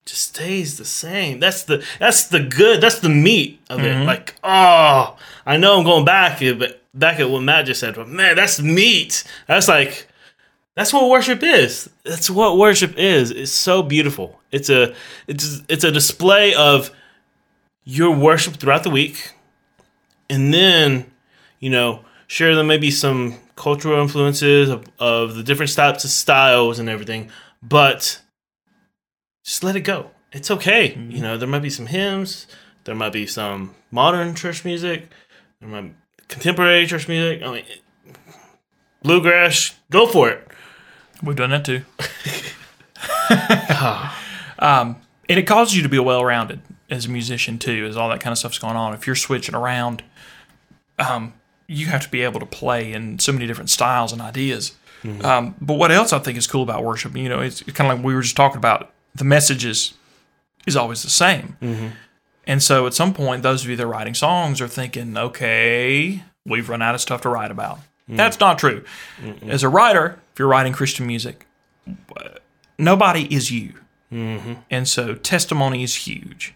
just 0.06 0.30
stays 0.30 0.78
the 0.78 0.86
same. 0.86 1.40
That's 1.40 1.64
the 1.64 1.84
that's 2.00 2.28
the 2.28 2.40
good. 2.40 2.82
That's 2.82 3.00
the 3.00 3.10
meat 3.10 3.62
of 3.70 3.80
it. 3.80 3.94
Mm-hmm. 3.94 4.06
Like, 4.06 4.36
oh, 4.44 5.18
I 5.46 5.58
know 5.58 5.78
I'm 5.78 5.86
going 5.86 6.06
back, 6.06 6.40
but 6.40 6.82
back 6.94 7.20
at 7.20 7.30
what 7.30 7.42
Matt 7.42 7.66
just 7.66 7.80
said, 7.80 7.96
but 7.96 8.08
man, 8.08 8.36
that's 8.36 8.62
meat. 8.62 9.24
That's 9.48 9.68
like 9.68 10.08
that's 10.76 10.94
what 10.94 11.10
worship 11.10 11.44
is. 11.44 11.90
That's 12.04 12.30
what 12.30 12.58
worship 12.58 12.98
is. 12.98 13.32
It's 13.32 13.52
so 13.52 13.84
beautiful. 13.84 14.40
It's 14.52 14.70
a 14.70 14.94
it's 15.28 15.62
it's 15.70 15.84
a 15.84 15.92
display 15.92 16.54
of 16.54 16.92
your 17.84 18.16
worship 18.16 18.56
throughout 18.56 18.84
the 18.84 18.90
week, 18.90 19.32
and 20.30 20.54
then 20.54 21.12
you 21.60 21.70
know 21.70 22.04
sure 22.28 22.56
there 22.56 22.64
may 22.64 22.78
be 22.78 22.92
some 22.92 23.38
cultural 23.56 24.02
influences 24.02 24.70
of, 24.70 24.86
of 24.98 25.36
the 25.36 25.44
different 25.44 25.74
types 25.74 26.04
of 26.04 26.10
styles 26.10 26.80
and 26.80 26.90
everything, 26.90 27.30
but 27.62 28.20
just 29.44 29.64
let 29.64 29.76
it 29.76 29.82
go. 29.82 30.12
It's 30.32 30.50
okay. 30.50 30.96
You 30.96 31.22
know 31.22 31.38
there 31.38 31.48
might 31.48 31.62
be 31.62 31.70
some 31.70 31.88
hymns, 31.88 32.48
there 32.86 32.96
might 32.96 33.14
be 33.14 33.28
some 33.28 33.76
modern 33.92 34.36
church 34.36 34.66
music, 34.66 35.10
there 35.60 35.70
might 35.70 35.82
be 35.82 35.94
contemporary 36.28 36.88
church 36.88 37.08
music. 37.08 37.44
I 37.44 37.52
mean, 37.52 37.66
bluegrass, 39.04 39.76
go 39.90 40.08
for 40.08 40.30
it. 40.30 40.48
We've 41.22 41.36
done 41.36 41.52
that 41.52 41.66
too. 41.66 41.84
um, 44.60 44.98
and 45.30 45.40
it 45.40 45.44
causes 45.44 45.76
you 45.76 45.84
to 45.84 45.90
be 45.90 46.00
well 46.00 46.24
rounded 46.24 46.62
as 46.90 47.06
a 47.06 47.10
musician 47.10 47.60
too, 47.60 47.86
as 47.86 47.98
all 47.98 48.10
that 48.10 48.20
kind 48.20 48.32
of 48.32 48.38
stuff's 48.38 48.60
going 48.60 48.76
on. 48.76 48.94
If 48.94 49.08
you're 49.08 49.16
switching 49.16 49.56
around, 49.56 50.04
um, 51.00 51.34
you 51.68 51.88
have 51.88 52.02
to 52.04 52.10
be 52.10 52.22
able 52.22 52.40
to 52.40 52.46
play 52.46 52.94
in 52.94 53.20
so 53.20 53.32
many 53.32 53.48
different 53.48 53.70
styles 53.70 54.12
and 54.12 54.22
ideas. 54.22 54.74
Um, 55.26 55.56
but 55.60 55.74
what 55.74 55.92
else 55.92 56.14
I 56.14 56.20
think 56.20 56.38
is 56.38 56.48
cool 56.48 56.64
about 56.64 56.84
worship, 56.84 57.18
you 57.18 57.28
know, 57.28 57.42
it's 57.42 57.62
kind 57.64 57.92
of 57.92 57.98
like 57.98 58.06
we 58.06 58.16
were 58.16 58.22
just 58.22 58.38
talking 58.38 58.58
about. 58.58 58.93
The 59.16 59.24
message 59.24 59.66
is 59.66 59.94
is 60.66 60.76
always 60.76 61.04
the 61.04 61.10
same, 61.10 61.58
mm-hmm. 61.62 61.88
and 62.48 62.64
so 62.64 62.88
at 62.88 62.94
some 62.94 63.14
point, 63.14 63.44
those 63.44 63.64
of 63.64 63.70
you 63.70 63.76
that 63.76 63.84
are 63.84 63.88
writing 63.88 64.14
songs 64.14 64.62
are 64.62 64.68
thinking, 64.68 65.18
okay, 65.18 66.24
we've 66.46 66.70
run 66.70 66.82
out 66.82 66.96
of 66.96 67.02
stuff 67.02 67.22
to 67.22 67.30
write 67.30 67.52
about. 67.52 67.80
Mm. 68.10 68.18
That's 68.18 68.40
not 68.40 68.58
true. 68.58 68.84
As 69.48 69.64
a 69.64 69.70
writer, 69.70 70.20
if 70.32 70.40
you're 70.40 70.48
writing 70.48 70.74
Christian 70.74 71.08
music, 71.08 71.46
nobody 72.78 73.34
is 73.34 73.52
you. 73.52 73.74
Mm-hmm. 74.12 74.54
And 74.70 74.88
so 74.88 75.16
testimony 75.16 75.84
is 75.84 75.96
huge. 76.08 76.54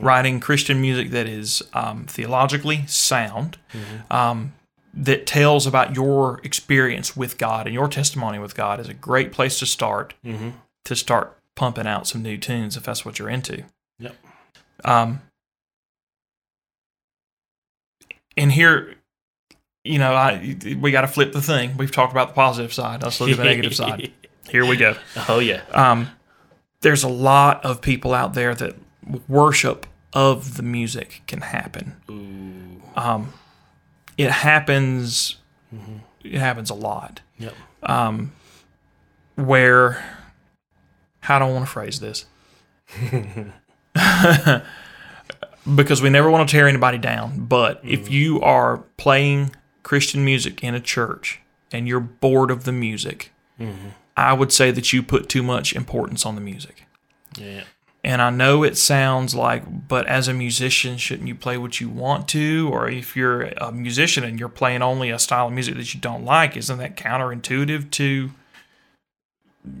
Writing 0.00 0.40
Christian 0.40 0.80
music 0.80 1.10
that 1.10 1.26
is 1.26 1.62
um, 1.72 2.04
theologically 2.04 2.84
sound, 2.86 3.58
mm-hmm. 3.72 4.12
um, 4.12 4.52
that 4.92 5.26
tells 5.26 5.66
about 5.66 5.96
your 5.96 6.40
experience 6.42 7.16
with 7.16 7.38
God 7.38 7.66
and 7.66 7.74
your 7.74 7.88
testimony 7.88 8.38
with 8.38 8.54
God 8.54 8.80
is 8.80 8.88
a 8.88 8.94
great 8.94 9.32
place 9.32 9.58
to 9.60 9.66
start 9.66 10.14
to 10.84 10.96
start 10.96 11.36
pumping 11.56 11.86
out 11.86 12.06
some 12.06 12.22
new 12.22 12.38
tunes 12.38 12.76
if 12.76 12.82
that's 12.84 13.04
what 13.04 13.18
you're 13.18 13.28
into. 13.28 13.64
Yep. 13.98 14.16
Um, 14.84 15.20
and 18.36 18.52
here, 18.52 18.94
you 19.84 19.98
know, 19.98 20.14
I 20.14 20.56
we 20.78 20.90
got 20.90 21.02
to 21.02 21.08
flip 21.08 21.32
the 21.32 21.42
thing. 21.42 21.76
We've 21.76 21.92
talked 21.92 22.12
about 22.12 22.28
the 22.28 22.34
positive 22.34 22.72
side. 22.72 23.02
Let's 23.02 23.20
look 23.20 23.30
at 23.30 23.36
the 23.36 23.44
negative 23.52 23.74
side. 23.74 24.12
Here 24.48 24.64
we 24.66 24.76
go. 24.76 24.96
Oh 25.28 25.38
yeah. 25.38 25.62
Um, 25.72 26.10
there's 26.80 27.02
a 27.02 27.08
lot 27.08 27.64
of 27.64 27.80
people 27.80 28.14
out 28.14 28.34
there 28.34 28.54
that 28.54 28.76
worship 29.28 29.86
of 30.12 30.56
the 30.56 30.62
music 30.62 31.22
can 31.26 31.42
happen. 31.42 31.96
Um, 32.96 33.32
it 34.16 34.30
happens. 34.30 35.36
It 36.24 36.38
happens 36.38 36.70
a 36.70 36.74
lot. 36.74 37.20
Yep. 37.38 37.54
Um, 37.82 38.32
where, 39.36 40.19
how 41.20 41.38
do 41.38 41.44
I 41.44 41.52
want 41.52 41.66
to 41.66 41.70
phrase 41.70 42.00
this? 42.00 42.26
because 45.74 46.02
we 46.02 46.10
never 46.10 46.30
want 46.30 46.48
to 46.48 46.52
tear 46.52 46.68
anybody 46.68 46.98
down. 46.98 47.44
But 47.46 47.80
if 47.84 48.04
mm-hmm. 48.04 48.12
you 48.12 48.40
are 48.40 48.78
playing 48.96 49.54
Christian 49.82 50.24
music 50.24 50.62
in 50.62 50.74
a 50.74 50.80
church 50.80 51.40
and 51.72 51.86
you're 51.86 52.00
bored 52.00 52.50
of 52.50 52.64
the 52.64 52.72
music, 52.72 53.32
mm-hmm. 53.58 53.88
I 54.16 54.32
would 54.32 54.52
say 54.52 54.70
that 54.70 54.92
you 54.92 55.02
put 55.02 55.28
too 55.28 55.42
much 55.42 55.74
importance 55.74 56.26
on 56.26 56.34
the 56.34 56.40
music. 56.40 56.84
Yeah. 57.36 57.64
And 58.02 58.22
I 58.22 58.30
know 58.30 58.62
it 58.62 58.78
sounds 58.78 59.34
like, 59.34 59.88
but 59.88 60.06
as 60.06 60.26
a 60.26 60.32
musician, 60.32 60.96
shouldn't 60.96 61.28
you 61.28 61.34
play 61.34 61.58
what 61.58 61.80
you 61.80 61.90
want 61.90 62.28
to? 62.28 62.70
Or 62.72 62.88
if 62.88 63.14
you're 63.14 63.42
a 63.42 63.70
musician 63.70 64.24
and 64.24 64.40
you're 64.40 64.48
playing 64.48 64.80
only 64.80 65.10
a 65.10 65.18
style 65.18 65.48
of 65.48 65.52
music 65.52 65.76
that 65.76 65.92
you 65.92 66.00
don't 66.00 66.24
like, 66.24 66.56
isn't 66.56 66.78
that 66.78 66.96
counterintuitive 66.96 67.90
to, 67.90 68.30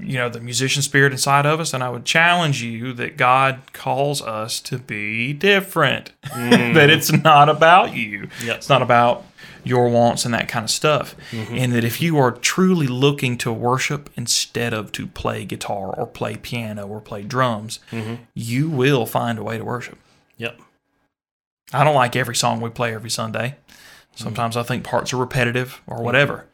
you 0.00 0.18
know, 0.18 0.28
the 0.28 0.40
musician 0.40 0.82
spirit 0.82 1.12
inside 1.12 1.46
of 1.46 1.60
us? 1.60 1.72
And 1.72 1.82
I 1.82 1.90
would 1.90 2.04
challenge 2.04 2.62
you 2.62 2.92
that 2.94 3.16
God 3.16 3.60
calls 3.72 4.20
us 4.22 4.60
to 4.62 4.78
be 4.78 5.32
different, 5.32 6.12
that 6.22 6.74
mm. 6.74 6.88
it's 6.88 7.12
not 7.12 7.48
about 7.48 7.94
you. 7.94 8.28
Yep. 8.44 8.56
It's 8.56 8.68
not 8.68 8.82
about 8.82 9.24
your 9.64 9.88
wants 9.88 10.24
and 10.24 10.34
that 10.34 10.48
kind 10.48 10.64
of 10.64 10.70
stuff. 10.70 11.14
Mm-hmm. 11.30 11.54
And 11.54 11.72
that 11.72 11.84
if 11.84 12.00
you 12.00 12.18
are 12.18 12.32
truly 12.32 12.86
looking 12.86 13.36
to 13.38 13.52
worship 13.52 14.10
instead 14.16 14.72
of 14.72 14.92
to 14.92 15.06
play 15.06 15.44
guitar 15.44 15.88
or 15.88 16.06
play 16.06 16.36
piano 16.36 16.86
or 16.86 17.00
play 17.00 17.22
drums, 17.22 17.80
mm-hmm. 17.90 18.22
you 18.34 18.68
will 18.68 19.06
find 19.06 19.38
a 19.38 19.42
way 19.42 19.58
to 19.58 19.64
worship. 19.64 19.98
Yep. 20.38 20.60
I 21.72 21.84
don't 21.84 21.94
like 21.94 22.16
every 22.16 22.34
song 22.34 22.60
we 22.60 22.70
play 22.70 22.94
every 22.94 23.10
Sunday. 23.10 23.56
Mm-hmm. 23.68 24.24
Sometimes 24.24 24.56
I 24.56 24.62
think 24.62 24.84
parts 24.84 25.12
are 25.12 25.18
repetitive 25.18 25.80
or 25.86 26.02
whatever. 26.02 26.46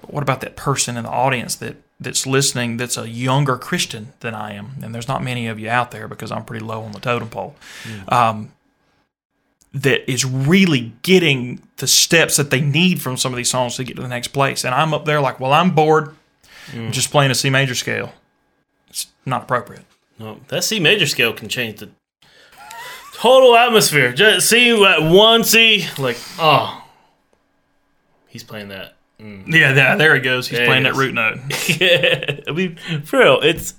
But 0.00 0.12
what 0.12 0.22
about 0.22 0.40
that 0.42 0.56
person 0.56 0.96
in 0.96 1.04
the 1.04 1.10
audience 1.10 1.54
that 1.56 1.76
that's 2.00 2.26
listening 2.26 2.76
that's 2.76 2.96
a 2.96 3.08
younger 3.08 3.56
Christian 3.56 4.12
than 4.20 4.34
I 4.34 4.52
am? 4.54 4.72
And 4.82 4.94
there's 4.94 5.08
not 5.08 5.22
many 5.22 5.48
of 5.48 5.58
you 5.58 5.68
out 5.68 5.90
there 5.90 6.08
because 6.08 6.30
I'm 6.30 6.44
pretty 6.44 6.64
low 6.64 6.82
on 6.82 6.92
the 6.92 7.00
totem 7.00 7.28
pole. 7.28 7.56
Um, 8.08 8.52
that 9.74 10.10
is 10.10 10.24
really 10.24 10.92
getting 11.02 11.60
the 11.76 11.86
steps 11.86 12.36
that 12.36 12.50
they 12.50 12.60
need 12.60 13.02
from 13.02 13.16
some 13.16 13.32
of 13.32 13.36
these 13.36 13.50
songs 13.50 13.76
to 13.76 13.84
get 13.84 13.96
to 13.96 14.02
the 14.02 14.08
next 14.08 14.28
place. 14.28 14.64
And 14.64 14.74
I'm 14.74 14.94
up 14.94 15.04
there 15.04 15.20
like, 15.20 15.40
well, 15.40 15.52
I'm 15.52 15.74
bored. 15.74 16.14
I'm 16.72 16.92
just 16.92 17.10
playing 17.10 17.30
a 17.30 17.34
C 17.34 17.50
major 17.50 17.74
scale. 17.74 18.12
It's 18.88 19.06
not 19.26 19.42
appropriate. 19.42 19.84
No, 20.18 20.40
that 20.48 20.64
C 20.64 20.80
major 20.80 21.06
scale 21.06 21.32
can 21.32 21.48
change 21.48 21.80
the 21.80 21.90
total 23.14 23.56
atmosphere. 23.56 24.12
Just 24.12 24.48
see 24.48 24.70
at 24.84 25.02
one 25.02 25.44
C, 25.44 25.86
like, 25.98 26.18
oh, 26.38 26.84
he's 28.28 28.44
playing 28.44 28.68
that. 28.68 28.94
Mm. 29.20 29.52
Yeah, 29.52 29.72
there, 29.72 29.96
there 29.96 30.14
he 30.14 30.20
goes. 30.20 30.48
He's 30.48 30.58
There 30.58 30.66
playing 30.66 30.84
that 30.84 30.94
root 30.94 31.14
note. 31.14 31.38
yeah, 31.80 32.40
I 32.46 32.52
mean, 32.52 32.76
for 33.04 33.18
real, 33.18 33.40
it's 33.40 33.74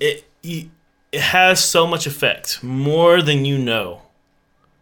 it 0.00 0.24
it 0.42 0.68
has 1.12 1.62
so 1.62 1.86
much 1.86 2.06
effect, 2.06 2.62
more 2.62 3.22
than 3.22 3.44
you 3.44 3.58
know. 3.58 4.02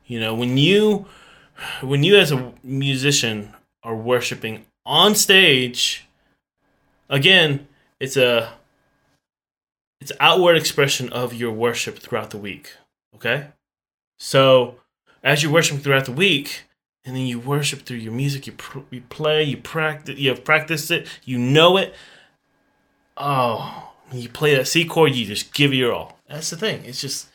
You 0.06 0.20
know, 0.20 0.34
when 0.34 0.56
you 0.56 1.06
when 1.82 2.02
you 2.02 2.16
as 2.16 2.32
a 2.32 2.52
musician 2.62 3.54
are 3.82 3.94
worshiping 3.94 4.64
on 4.86 5.14
stage, 5.14 6.06
again, 7.10 7.68
it's 8.00 8.16
a 8.16 8.54
it's 10.00 10.12
outward 10.18 10.56
expression 10.56 11.12
of 11.12 11.34
your 11.34 11.52
worship 11.52 11.98
throughout 11.98 12.30
the 12.30 12.38
week. 12.38 12.72
Okay, 13.14 13.48
so 14.18 14.76
as 15.22 15.42
you 15.42 15.50
worship 15.50 15.80
throughout 15.80 16.06
the 16.06 16.12
week, 16.12 16.64
and 17.08 17.16
then 17.16 17.24
you 17.26 17.40
worship 17.40 17.86
through 17.86 17.96
your 17.96 18.12
music. 18.12 18.46
You 18.46 18.52
pr- 18.52 18.80
you 18.90 19.00
play, 19.00 19.42
you 19.42 19.56
practice, 19.56 20.18
you 20.18 20.28
have 20.28 20.44
practiced 20.44 20.90
it, 20.90 21.08
you 21.24 21.38
know 21.38 21.78
it. 21.78 21.94
Oh, 23.16 23.94
you 24.12 24.28
play 24.28 24.54
that 24.54 24.68
C 24.68 24.84
chord, 24.84 25.14
you 25.14 25.24
just 25.24 25.54
give 25.54 25.72
it 25.72 25.76
your 25.76 25.94
all. 25.94 26.18
That's 26.28 26.50
the 26.50 26.56
thing. 26.58 26.84
It's 26.84 27.00
just, 27.00 27.30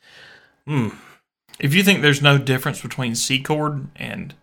If 1.59 1.73
you 1.73 1.81
think 1.81 2.03
there's 2.03 2.21
no 2.21 2.37
difference 2.37 2.81
between 2.83 3.15
C 3.15 3.41
chord 3.41 3.87
and 3.95 4.35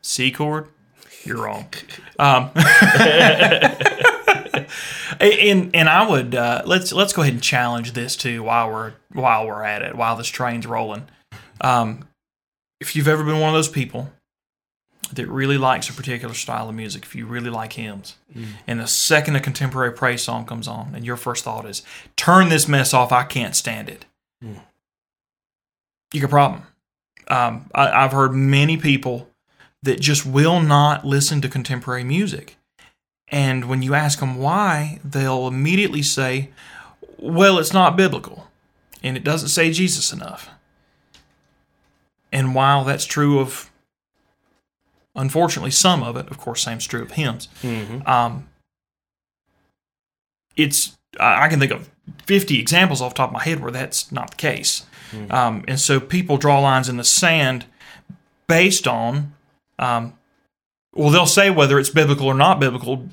C 0.00 0.30
chord, 0.30 0.68
you're 1.22 1.42
wrong. 1.44 1.68
Um, 2.18 2.50
and 5.20 5.74
and 5.74 5.88
I 5.88 6.06
would 6.08 6.34
uh, 6.34 6.62
let's 6.66 6.92
let's 6.92 7.12
go 7.12 7.22
ahead 7.22 7.34
and 7.34 7.42
challenge 7.42 7.92
this 7.94 8.16
too 8.16 8.42
while 8.44 8.70
we're 8.70 8.92
while 9.12 9.46
we're 9.46 9.64
at 9.64 9.82
it 9.82 9.96
while 9.96 10.14
this 10.14 10.28
train's 10.28 10.66
rolling. 10.66 11.08
Um, 11.60 12.06
if 12.80 12.94
you've 12.94 13.08
ever 13.08 13.24
been 13.24 13.40
one 13.40 13.48
of 13.48 13.54
those 13.54 13.68
people 13.68 14.12
that 15.14 15.26
really 15.28 15.58
likes 15.58 15.88
a 15.88 15.92
particular 15.92 16.34
style 16.34 16.68
of 16.68 16.74
music, 16.74 17.04
if 17.04 17.14
you 17.14 17.26
really 17.26 17.50
like 17.50 17.74
hymns, 17.74 18.16
and 18.66 18.80
the 18.80 18.86
second 18.86 19.36
a 19.36 19.40
contemporary 19.40 19.92
praise 19.92 20.22
song 20.22 20.46
comes 20.46 20.68
on, 20.68 20.94
and 20.94 21.04
your 21.04 21.16
first 21.16 21.44
thought 21.44 21.66
is, 21.66 21.82
turn 22.16 22.48
this 22.48 22.68
mess 22.68 22.94
off, 22.94 23.12
I 23.12 23.24
can't 23.24 23.56
stand 23.56 23.88
it, 23.88 24.04
you 26.12 26.20
got 26.20 26.26
a 26.26 26.28
problem. 26.28 26.62
Um, 27.28 27.70
I, 27.74 28.04
I've 28.04 28.12
heard 28.12 28.34
many 28.34 28.76
people 28.76 29.28
that 29.82 30.00
just 30.00 30.24
will 30.24 30.60
not 30.60 31.04
listen 31.04 31.40
to 31.40 31.48
contemporary 31.48 32.04
music. 32.04 32.56
And 33.28 33.68
when 33.68 33.82
you 33.82 33.94
ask 33.94 34.20
them 34.20 34.36
why, 34.36 35.00
they'll 35.02 35.48
immediately 35.48 36.02
say, 36.02 36.50
well, 37.18 37.58
it's 37.58 37.72
not 37.72 37.96
biblical 37.96 38.48
and 39.02 39.16
it 39.16 39.24
doesn't 39.24 39.48
say 39.48 39.72
Jesus 39.72 40.12
enough. 40.12 40.50
And 42.30 42.54
while 42.54 42.84
that's 42.84 43.06
true 43.06 43.40
of, 43.40 43.71
unfortunately, 45.14 45.70
some 45.70 46.02
of 46.02 46.16
it, 46.16 46.28
of 46.30 46.38
course, 46.38 46.62
same's 46.62 46.86
true 46.86 47.02
of 47.02 47.12
hymns. 47.12 47.48
Um, 48.06 48.48
it's 50.56 50.96
I 51.20 51.48
can 51.48 51.60
think 51.60 51.72
of 51.72 51.90
fifty 52.26 52.58
examples 52.58 53.00
off 53.02 53.14
the 53.14 53.18
top 53.18 53.30
of 53.30 53.34
my 53.34 53.42
head 53.42 53.60
where 53.60 53.70
that's 53.70 54.10
not 54.12 54.30
the 54.32 54.36
case. 54.36 54.86
Um, 55.30 55.64
and 55.68 55.78
so 55.78 56.00
people 56.00 56.38
draw 56.38 56.58
lines 56.60 56.88
in 56.88 56.96
the 56.96 57.04
sand 57.04 57.66
based 58.48 58.88
on, 58.88 59.34
um, 59.78 60.14
well, 60.94 61.10
they'll 61.10 61.26
say 61.26 61.50
whether 61.50 61.78
it's 61.78 61.90
biblical 61.90 62.26
or 62.26 62.34
not 62.34 62.58
biblical, 62.58 63.08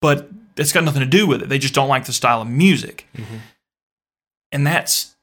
but 0.00 0.30
it's 0.56 0.70
got 0.72 0.84
nothing 0.84 1.00
to 1.00 1.06
do 1.06 1.26
with 1.26 1.42
it. 1.42 1.48
They 1.48 1.58
just 1.58 1.74
don't 1.74 1.88
like 1.88 2.04
the 2.04 2.12
style 2.12 2.40
of 2.40 2.48
music, 2.48 3.08
and 4.52 4.64
that's 4.64 5.16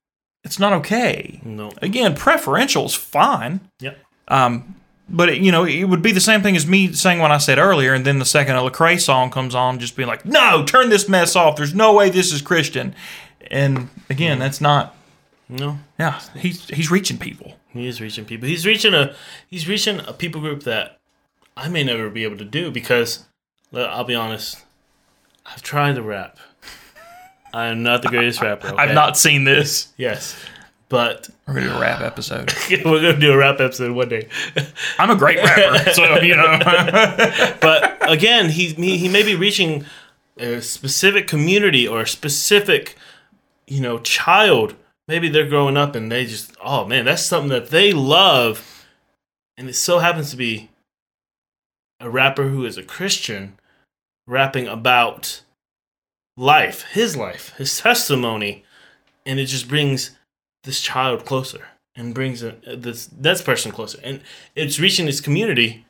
it's 0.44 0.60
not 0.60 0.74
okay. 0.74 1.40
No. 1.46 1.72
Again, 1.82 2.16
preferential 2.16 2.86
is 2.86 2.94
fine. 2.96 3.62
Yep. 3.80 3.98
Um, 4.28 4.76
but 5.12 5.30
it, 5.30 5.42
you 5.42 5.52
know, 5.52 5.66
it 5.66 5.84
would 5.84 6.02
be 6.02 6.12
the 6.12 6.22
same 6.22 6.42
thing 6.42 6.56
as 6.56 6.66
me 6.66 6.94
saying 6.94 7.20
what 7.20 7.32
I 7.32 7.38
said 7.38 7.60
earlier, 7.60 7.94
and 7.94 8.06
then 8.06 8.20
the 8.20 8.26
second 8.26 8.56
a 8.56 8.60
Lecrae 8.60 9.00
song 9.00 9.30
comes 9.30 9.54
on, 9.54 9.80
just 9.80 9.96
being 9.96 10.08
like, 10.08 10.26
"No, 10.26 10.64
turn 10.66 10.90
this 10.90 11.10
mess 11.10 11.36
off. 11.36 11.56
There's 11.58 11.76
no 11.76 11.94
way 11.94 12.10
this 12.10 12.32
is 12.32 12.42
Christian." 12.42 12.96
And 13.50 13.90
again, 14.10 14.40
that's 14.40 14.62
not. 14.62 14.96
No. 15.50 15.80
Yeah, 16.00 16.22
he's 16.38 16.68
he's 16.70 16.90
reaching 16.90 17.18
people. 17.18 17.58
He 17.70 17.88
is 17.88 18.00
reaching 18.00 18.26
people. 18.26 18.48
He's 18.48 18.66
reaching 18.66 18.94
a 18.94 19.14
he's 19.48 19.68
reaching 19.68 20.00
a 20.00 20.14
people 20.14 20.42
group 20.42 20.64
that 20.64 21.00
I 21.58 21.68
may 21.68 21.84
never 21.84 22.10
be 22.10 22.24
able 22.24 22.38
to 22.38 22.46
do 22.46 22.72
because 22.72 23.26
I'll 23.74 24.04
be 24.06 24.16
honest. 24.16 24.64
I've 25.46 25.62
tried 25.62 25.96
to 25.96 26.02
rap. 26.02 26.38
I 27.54 27.68
am 27.68 27.84
not 27.84 28.02
the 28.02 28.08
greatest 28.08 28.42
rapper. 28.42 28.74
I've 28.78 28.94
not 28.96 29.18
seen 29.18 29.44
this. 29.44 29.92
Yes, 29.98 30.36
but 30.92 31.30
We're 31.48 31.54
gonna 31.54 31.68
do 31.68 31.74
a 31.74 31.80
rap 31.80 32.02
episode. 32.02 32.54
we're 32.70 33.02
gonna 33.02 33.18
do 33.18 33.32
a 33.32 33.38
rap 33.38 33.62
episode 33.62 33.96
one 33.96 34.10
day. 34.10 34.28
I'm 35.00 35.10
a 35.10 35.16
great 35.16 35.38
rapper, 35.38 35.90
so 35.94 36.20
you 36.20 36.36
know. 36.36 36.60
but 37.62 37.98
again, 38.12 38.50
he 38.50 38.74
he, 38.74 38.98
he 38.98 39.08
may 39.08 39.24
be 39.24 39.34
reaching 39.34 39.86
a 40.38 40.62
specific 40.62 41.30
community 41.30 41.88
or 41.88 42.02
a 42.02 42.08
specific, 42.08 42.98
you 43.68 43.80
know, 43.80 44.00
child. 44.00 44.76
Maybe 45.08 45.30
they're 45.30 45.48
growing 45.48 45.78
up 45.78 45.96
and 45.96 46.12
they 46.12 46.26
just, 46.26 46.56
oh 46.62 46.86
man, 46.86 47.06
that's 47.06 47.24
something 47.24 47.50
that 47.50 47.70
they 47.70 47.94
love, 47.94 48.86
and 49.58 49.70
it 49.70 49.76
so 49.76 50.00
happens 50.00 50.30
to 50.32 50.38
be 50.38 50.70
a 52.02 52.10
rapper 52.10 52.50
who 52.50 52.66
is 52.66 52.78
a 52.78 52.84
Christian 52.84 53.58
rapping 54.28 54.68
about 54.68 55.42
life, 56.36 56.84
his 56.92 57.16
life, 57.16 57.54
his 57.58 57.80
testimony, 57.80 58.66
and 59.26 59.40
it 59.40 59.46
just 59.46 59.70
brings 59.70 60.18
this 60.64 60.82
child 60.82 61.26
closer 61.26 61.68
and 61.96 62.14
brings 62.14 62.44
a, 62.44 62.56
this 62.76 63.08
this 63.08 63.42
person 63.42 63.72
closer, 63.72 64.00
and 64.04 64.22
it's 64.56 64.80
reaching 64.80 65.06
this 65.06 65.22
community 65.22 65.86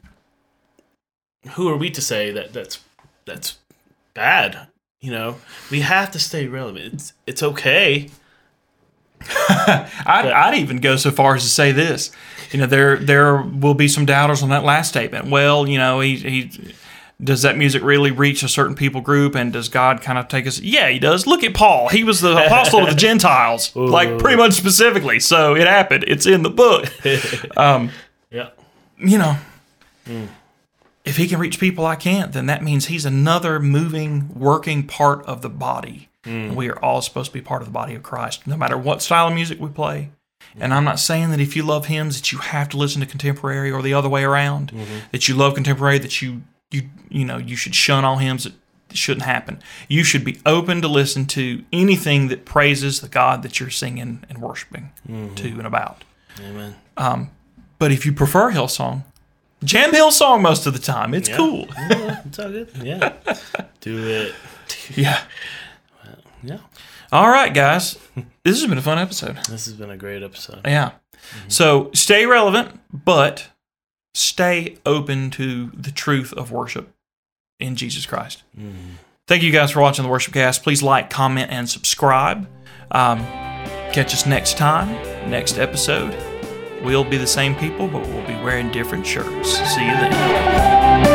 who 1.51 1.69
are 1.69 1.77
we 1.77 1.89
to 1.91 2.01
say 2.01 2.31
that 2.31 2.53
that's 2.53 2.79
that's 3.25 3.57
bad? 4.13 4.67
You 4.99 5.11
know, 5.11 5.37
we 5.71 5.81
have 5.81 6.11
to 6.11 6.19
stay 6.19 6.47
relevant. 6.47 6.93
It's 6.93 7.13
it's 7.25 7.43
okay. 7.43 8.09
I'd, 9.49 10.25
I'd 10.25 10.57
even 10.57 10.79
go 10.79 10.95
so 10.95 11.11
far 11.11 11.35
as 11.35 11.43
to 11.43 11.49
say 11.49 11.71
this. 11.71 12.11
You 12.51 12.59
know, 12.59 12.65
there 12.65 12.97
there 12.97 13.41
will 13.41 13.73
be 13.73 13.87
some 13.87 14.05
doubters 14.05 14.43
on 14.43 14.49
that 14.49 14.63
last 14.63 14.89
statement. 14.89 15.29
Well, 15.29 15.67
you 15.67 15.77
know, 15.77 15.99
he 15.99 16.17
he 16.17 16.73
does 17.23 17.43
that 17.43 17.57
music 17.57 17.83
really 17.83 18.11
reach 18.11 18.43
a 18.43 18.49
certain 18.49 18.75
people 18.75 19.01
group, 19.01 19.35
and 19.35 19.53
does 19.53 19.69
God 19.69 20.01
kind 20.01 20.17
of 20.17 20.27
take 20.27 20.47
us? 20.47 20.59
Yeah, 20.59 20.89
he 20.89 20.99
does. 20.99 21.27
Look 21.27 21.43
at 21.43 21.53
Paul; 21.53 21.89
he 21.89 22.03
was 22.03 22.21
the 22.21 22.45
apostle 22.45 22.83
of 22.83 22.89
the 22.89 22.95
Gentiles, 23.07 23.75
like 23.75 24.17
pretty 24.19 24.37
much 24.37 24.53
specifically. 24.53 25.19
So 25.19 25.55
it 25.55 25.67
happened. 25.67 26.05
It's 26.07 26.25
in 26.25 26.43
the 26.43 26.49
book. 26.49 26.85
Um, 27.57 27.91
Yeah, 28.31 28.49
you 28.97 29.17
know, 29.17 29.37
hmm. 30.05 30.25
if 31.03 31.17
he 31.17 31.27
can 31.27 31.39
reach 31.39 31.59
people 31.59 31.85
I 31.85 31.95
can't, 31.95 32.31
then 32.31 32.45
that 32.45 32.63
means 32.63 32.87
he's 32.87 33.05
another 33.05 33.59
moving, 33.59 34.29
working 34.33 34.87
part 34.87 35.23
of 35.25 35.41
the 35.41 35.49
body. 35.49 36.09
Hmm. 36.23 36.29
And 36.29 36.55
we 36.55 36.69
are 36.69 36.79
all 36.79 37.01
supposed 37.01 37.31
to 37.31 37.33
be 37.33 37.41
part 37.41 37.61
of 37.61 37.67
the 37.67 37.73
body 37.73 37.93
of 37.93 38.03
Christ, 38.03 38.47
no 38.47 38.55
matter 38.55 38.77
what 38.77 39.01
style 39.01 39.27
of 39.27 39.33
music 39.33 39.59
we 39.59 39.69
play. 39.69 40.11
Hmm. 40.53 40.63
And 40.63 40.73
I'm 40.73 40.83
not 40.83 40.99
saying 40.99 41.31
that 41.31 41.39
if 41.39 41.55
you 41.55 41.63
love 41.63 41.87
hymns 41.87 42.15
that 42.17 42.31
you 42.31 42.39
have 42.39 42.69
to 42.69 42.77
listen 42.77 43.01
to 43.01 43.07
contemporary 43.07 43.71
or 43.71 43.81
the 43.81 43.93
other 43.93 44.09
way 44.09 44.23
around. 44.23 44.71
Mm-hmm. 44.71 44.99
That 45.11 45.27
you 45.27 45.35
love 45.35 45.55
contemporary 45.55 45.99
that 45.99 46.21
you 46.21 46.41
you 46.71 46.89
you 47.09 47.25
know 47.25 47.37
you 47.37 47.55
should 47.55 47.75
shun 47.75 48.03
all 48.05 48.17
hymns 48.17 48.43
that 48.45 48.53
shouldn't 48.93 49.25
happen. 49.25 49.61
You 49.87 50.03
should 50.03 50.23
be 50.25 50.39
open 50.45 50.81
to 50.81 50.87
listen 50.87 51.25
to 51.27 51.63
anything 51.71 52.27
that 52.29 52.43
praises 52.45 52.99
the 53.01 53.07
God 53.07 53.41
that 53.43 53.59
you're 53.59 53.69
singing 53.69 54.23
and 54.29 54.37
worshiping 54.39 54.91
to 55.07 55.47
and 55.47 55.65
about. 55.67 56.03
amen. 56.39 56.75
Um, 56.97 57.29
But 57.79 57.91
if 57.91 58.05
you 58.05 58.13
prefer 58.13 58.51
Hillsong, 58.51 59.03
jam 59.63 59.91
Hillsong 59.91 60.41
most 60.41 60.65
of 60.67 60.73
the 60.73 60.79
time. 60.79 61.13
It's 61.13 61.29
Yeah. 61.29 61.37
cool. 61.37 61.67
Yeah, 61.89 62.21
it's 62.25 62.39
all 62.39 62.49
good. 62.49 62.69
Yeah, 62.83 63.13
do 63.79 64.07
it. 64.07 64.35
Yeah. 64.95 65.21
Yeah, 66.43 66.57
All 67.11 67.29
right, 67.29 67.53
guys. 67.53 67.99
This 68.43 68.59
has 68.59 68.67
been 68.67 68.77
a 68.79 68.81
fun 68.81 68.97
episode. 68.97 69.37
this 69.47 69.65
has 69.65 69.73
been 69.75 69.91
a 69.91 69.97
great 69.97 70.23
episode. 70.23 70.61
Yeah. 70.65 70.91
So 71.47 71.91
stay 71.93 72.25
relevant, 72.25 72.79
but 72.91 73.47
stay 74.13 74.77
open 74.85 75.29
to 75.31 75.71
the 75.73 75.91
truth 75.91 76.33
of 76.33 76.51
worship 76.51 76.93
in 77.59 77.75
Jesus 77.75 78.05
Christ. 78.05 78.43
Thank 79.27 79.43
you 79.43 79.51
guys 79.51 79.71
for 79.71 79.81
watching 79.81 80.03
the 80.03 80.09
Worship 80.09 80.33
Cast. 80.33 80.63
Please 80.63 80.83
like, 80.83 81.09
comment, 81.09 81.51
and 81.51 81.69
subscribe. 81.69 82.49
Um, 82.91 83.19
catch 83.93 84.13
us 84.13 84.25
next 84.25 84.57
time, 84.57 84.89
next 85.29 85.57
episode. 85.57 86.15
We'll 86.83 87.03
be 87.03 87.17
the 87.17 87.27
same 87.27 87.55
people, 87.55 87.87
but 87.87 88.01
we'll 88.07 88.27
be 88.27 88.35
wearing 88.43 88.71
different 88.71 89.05
shirts. 89.05 89.51
See 89.73 89.85
you 89.85 89.93
then. 89.93 91.10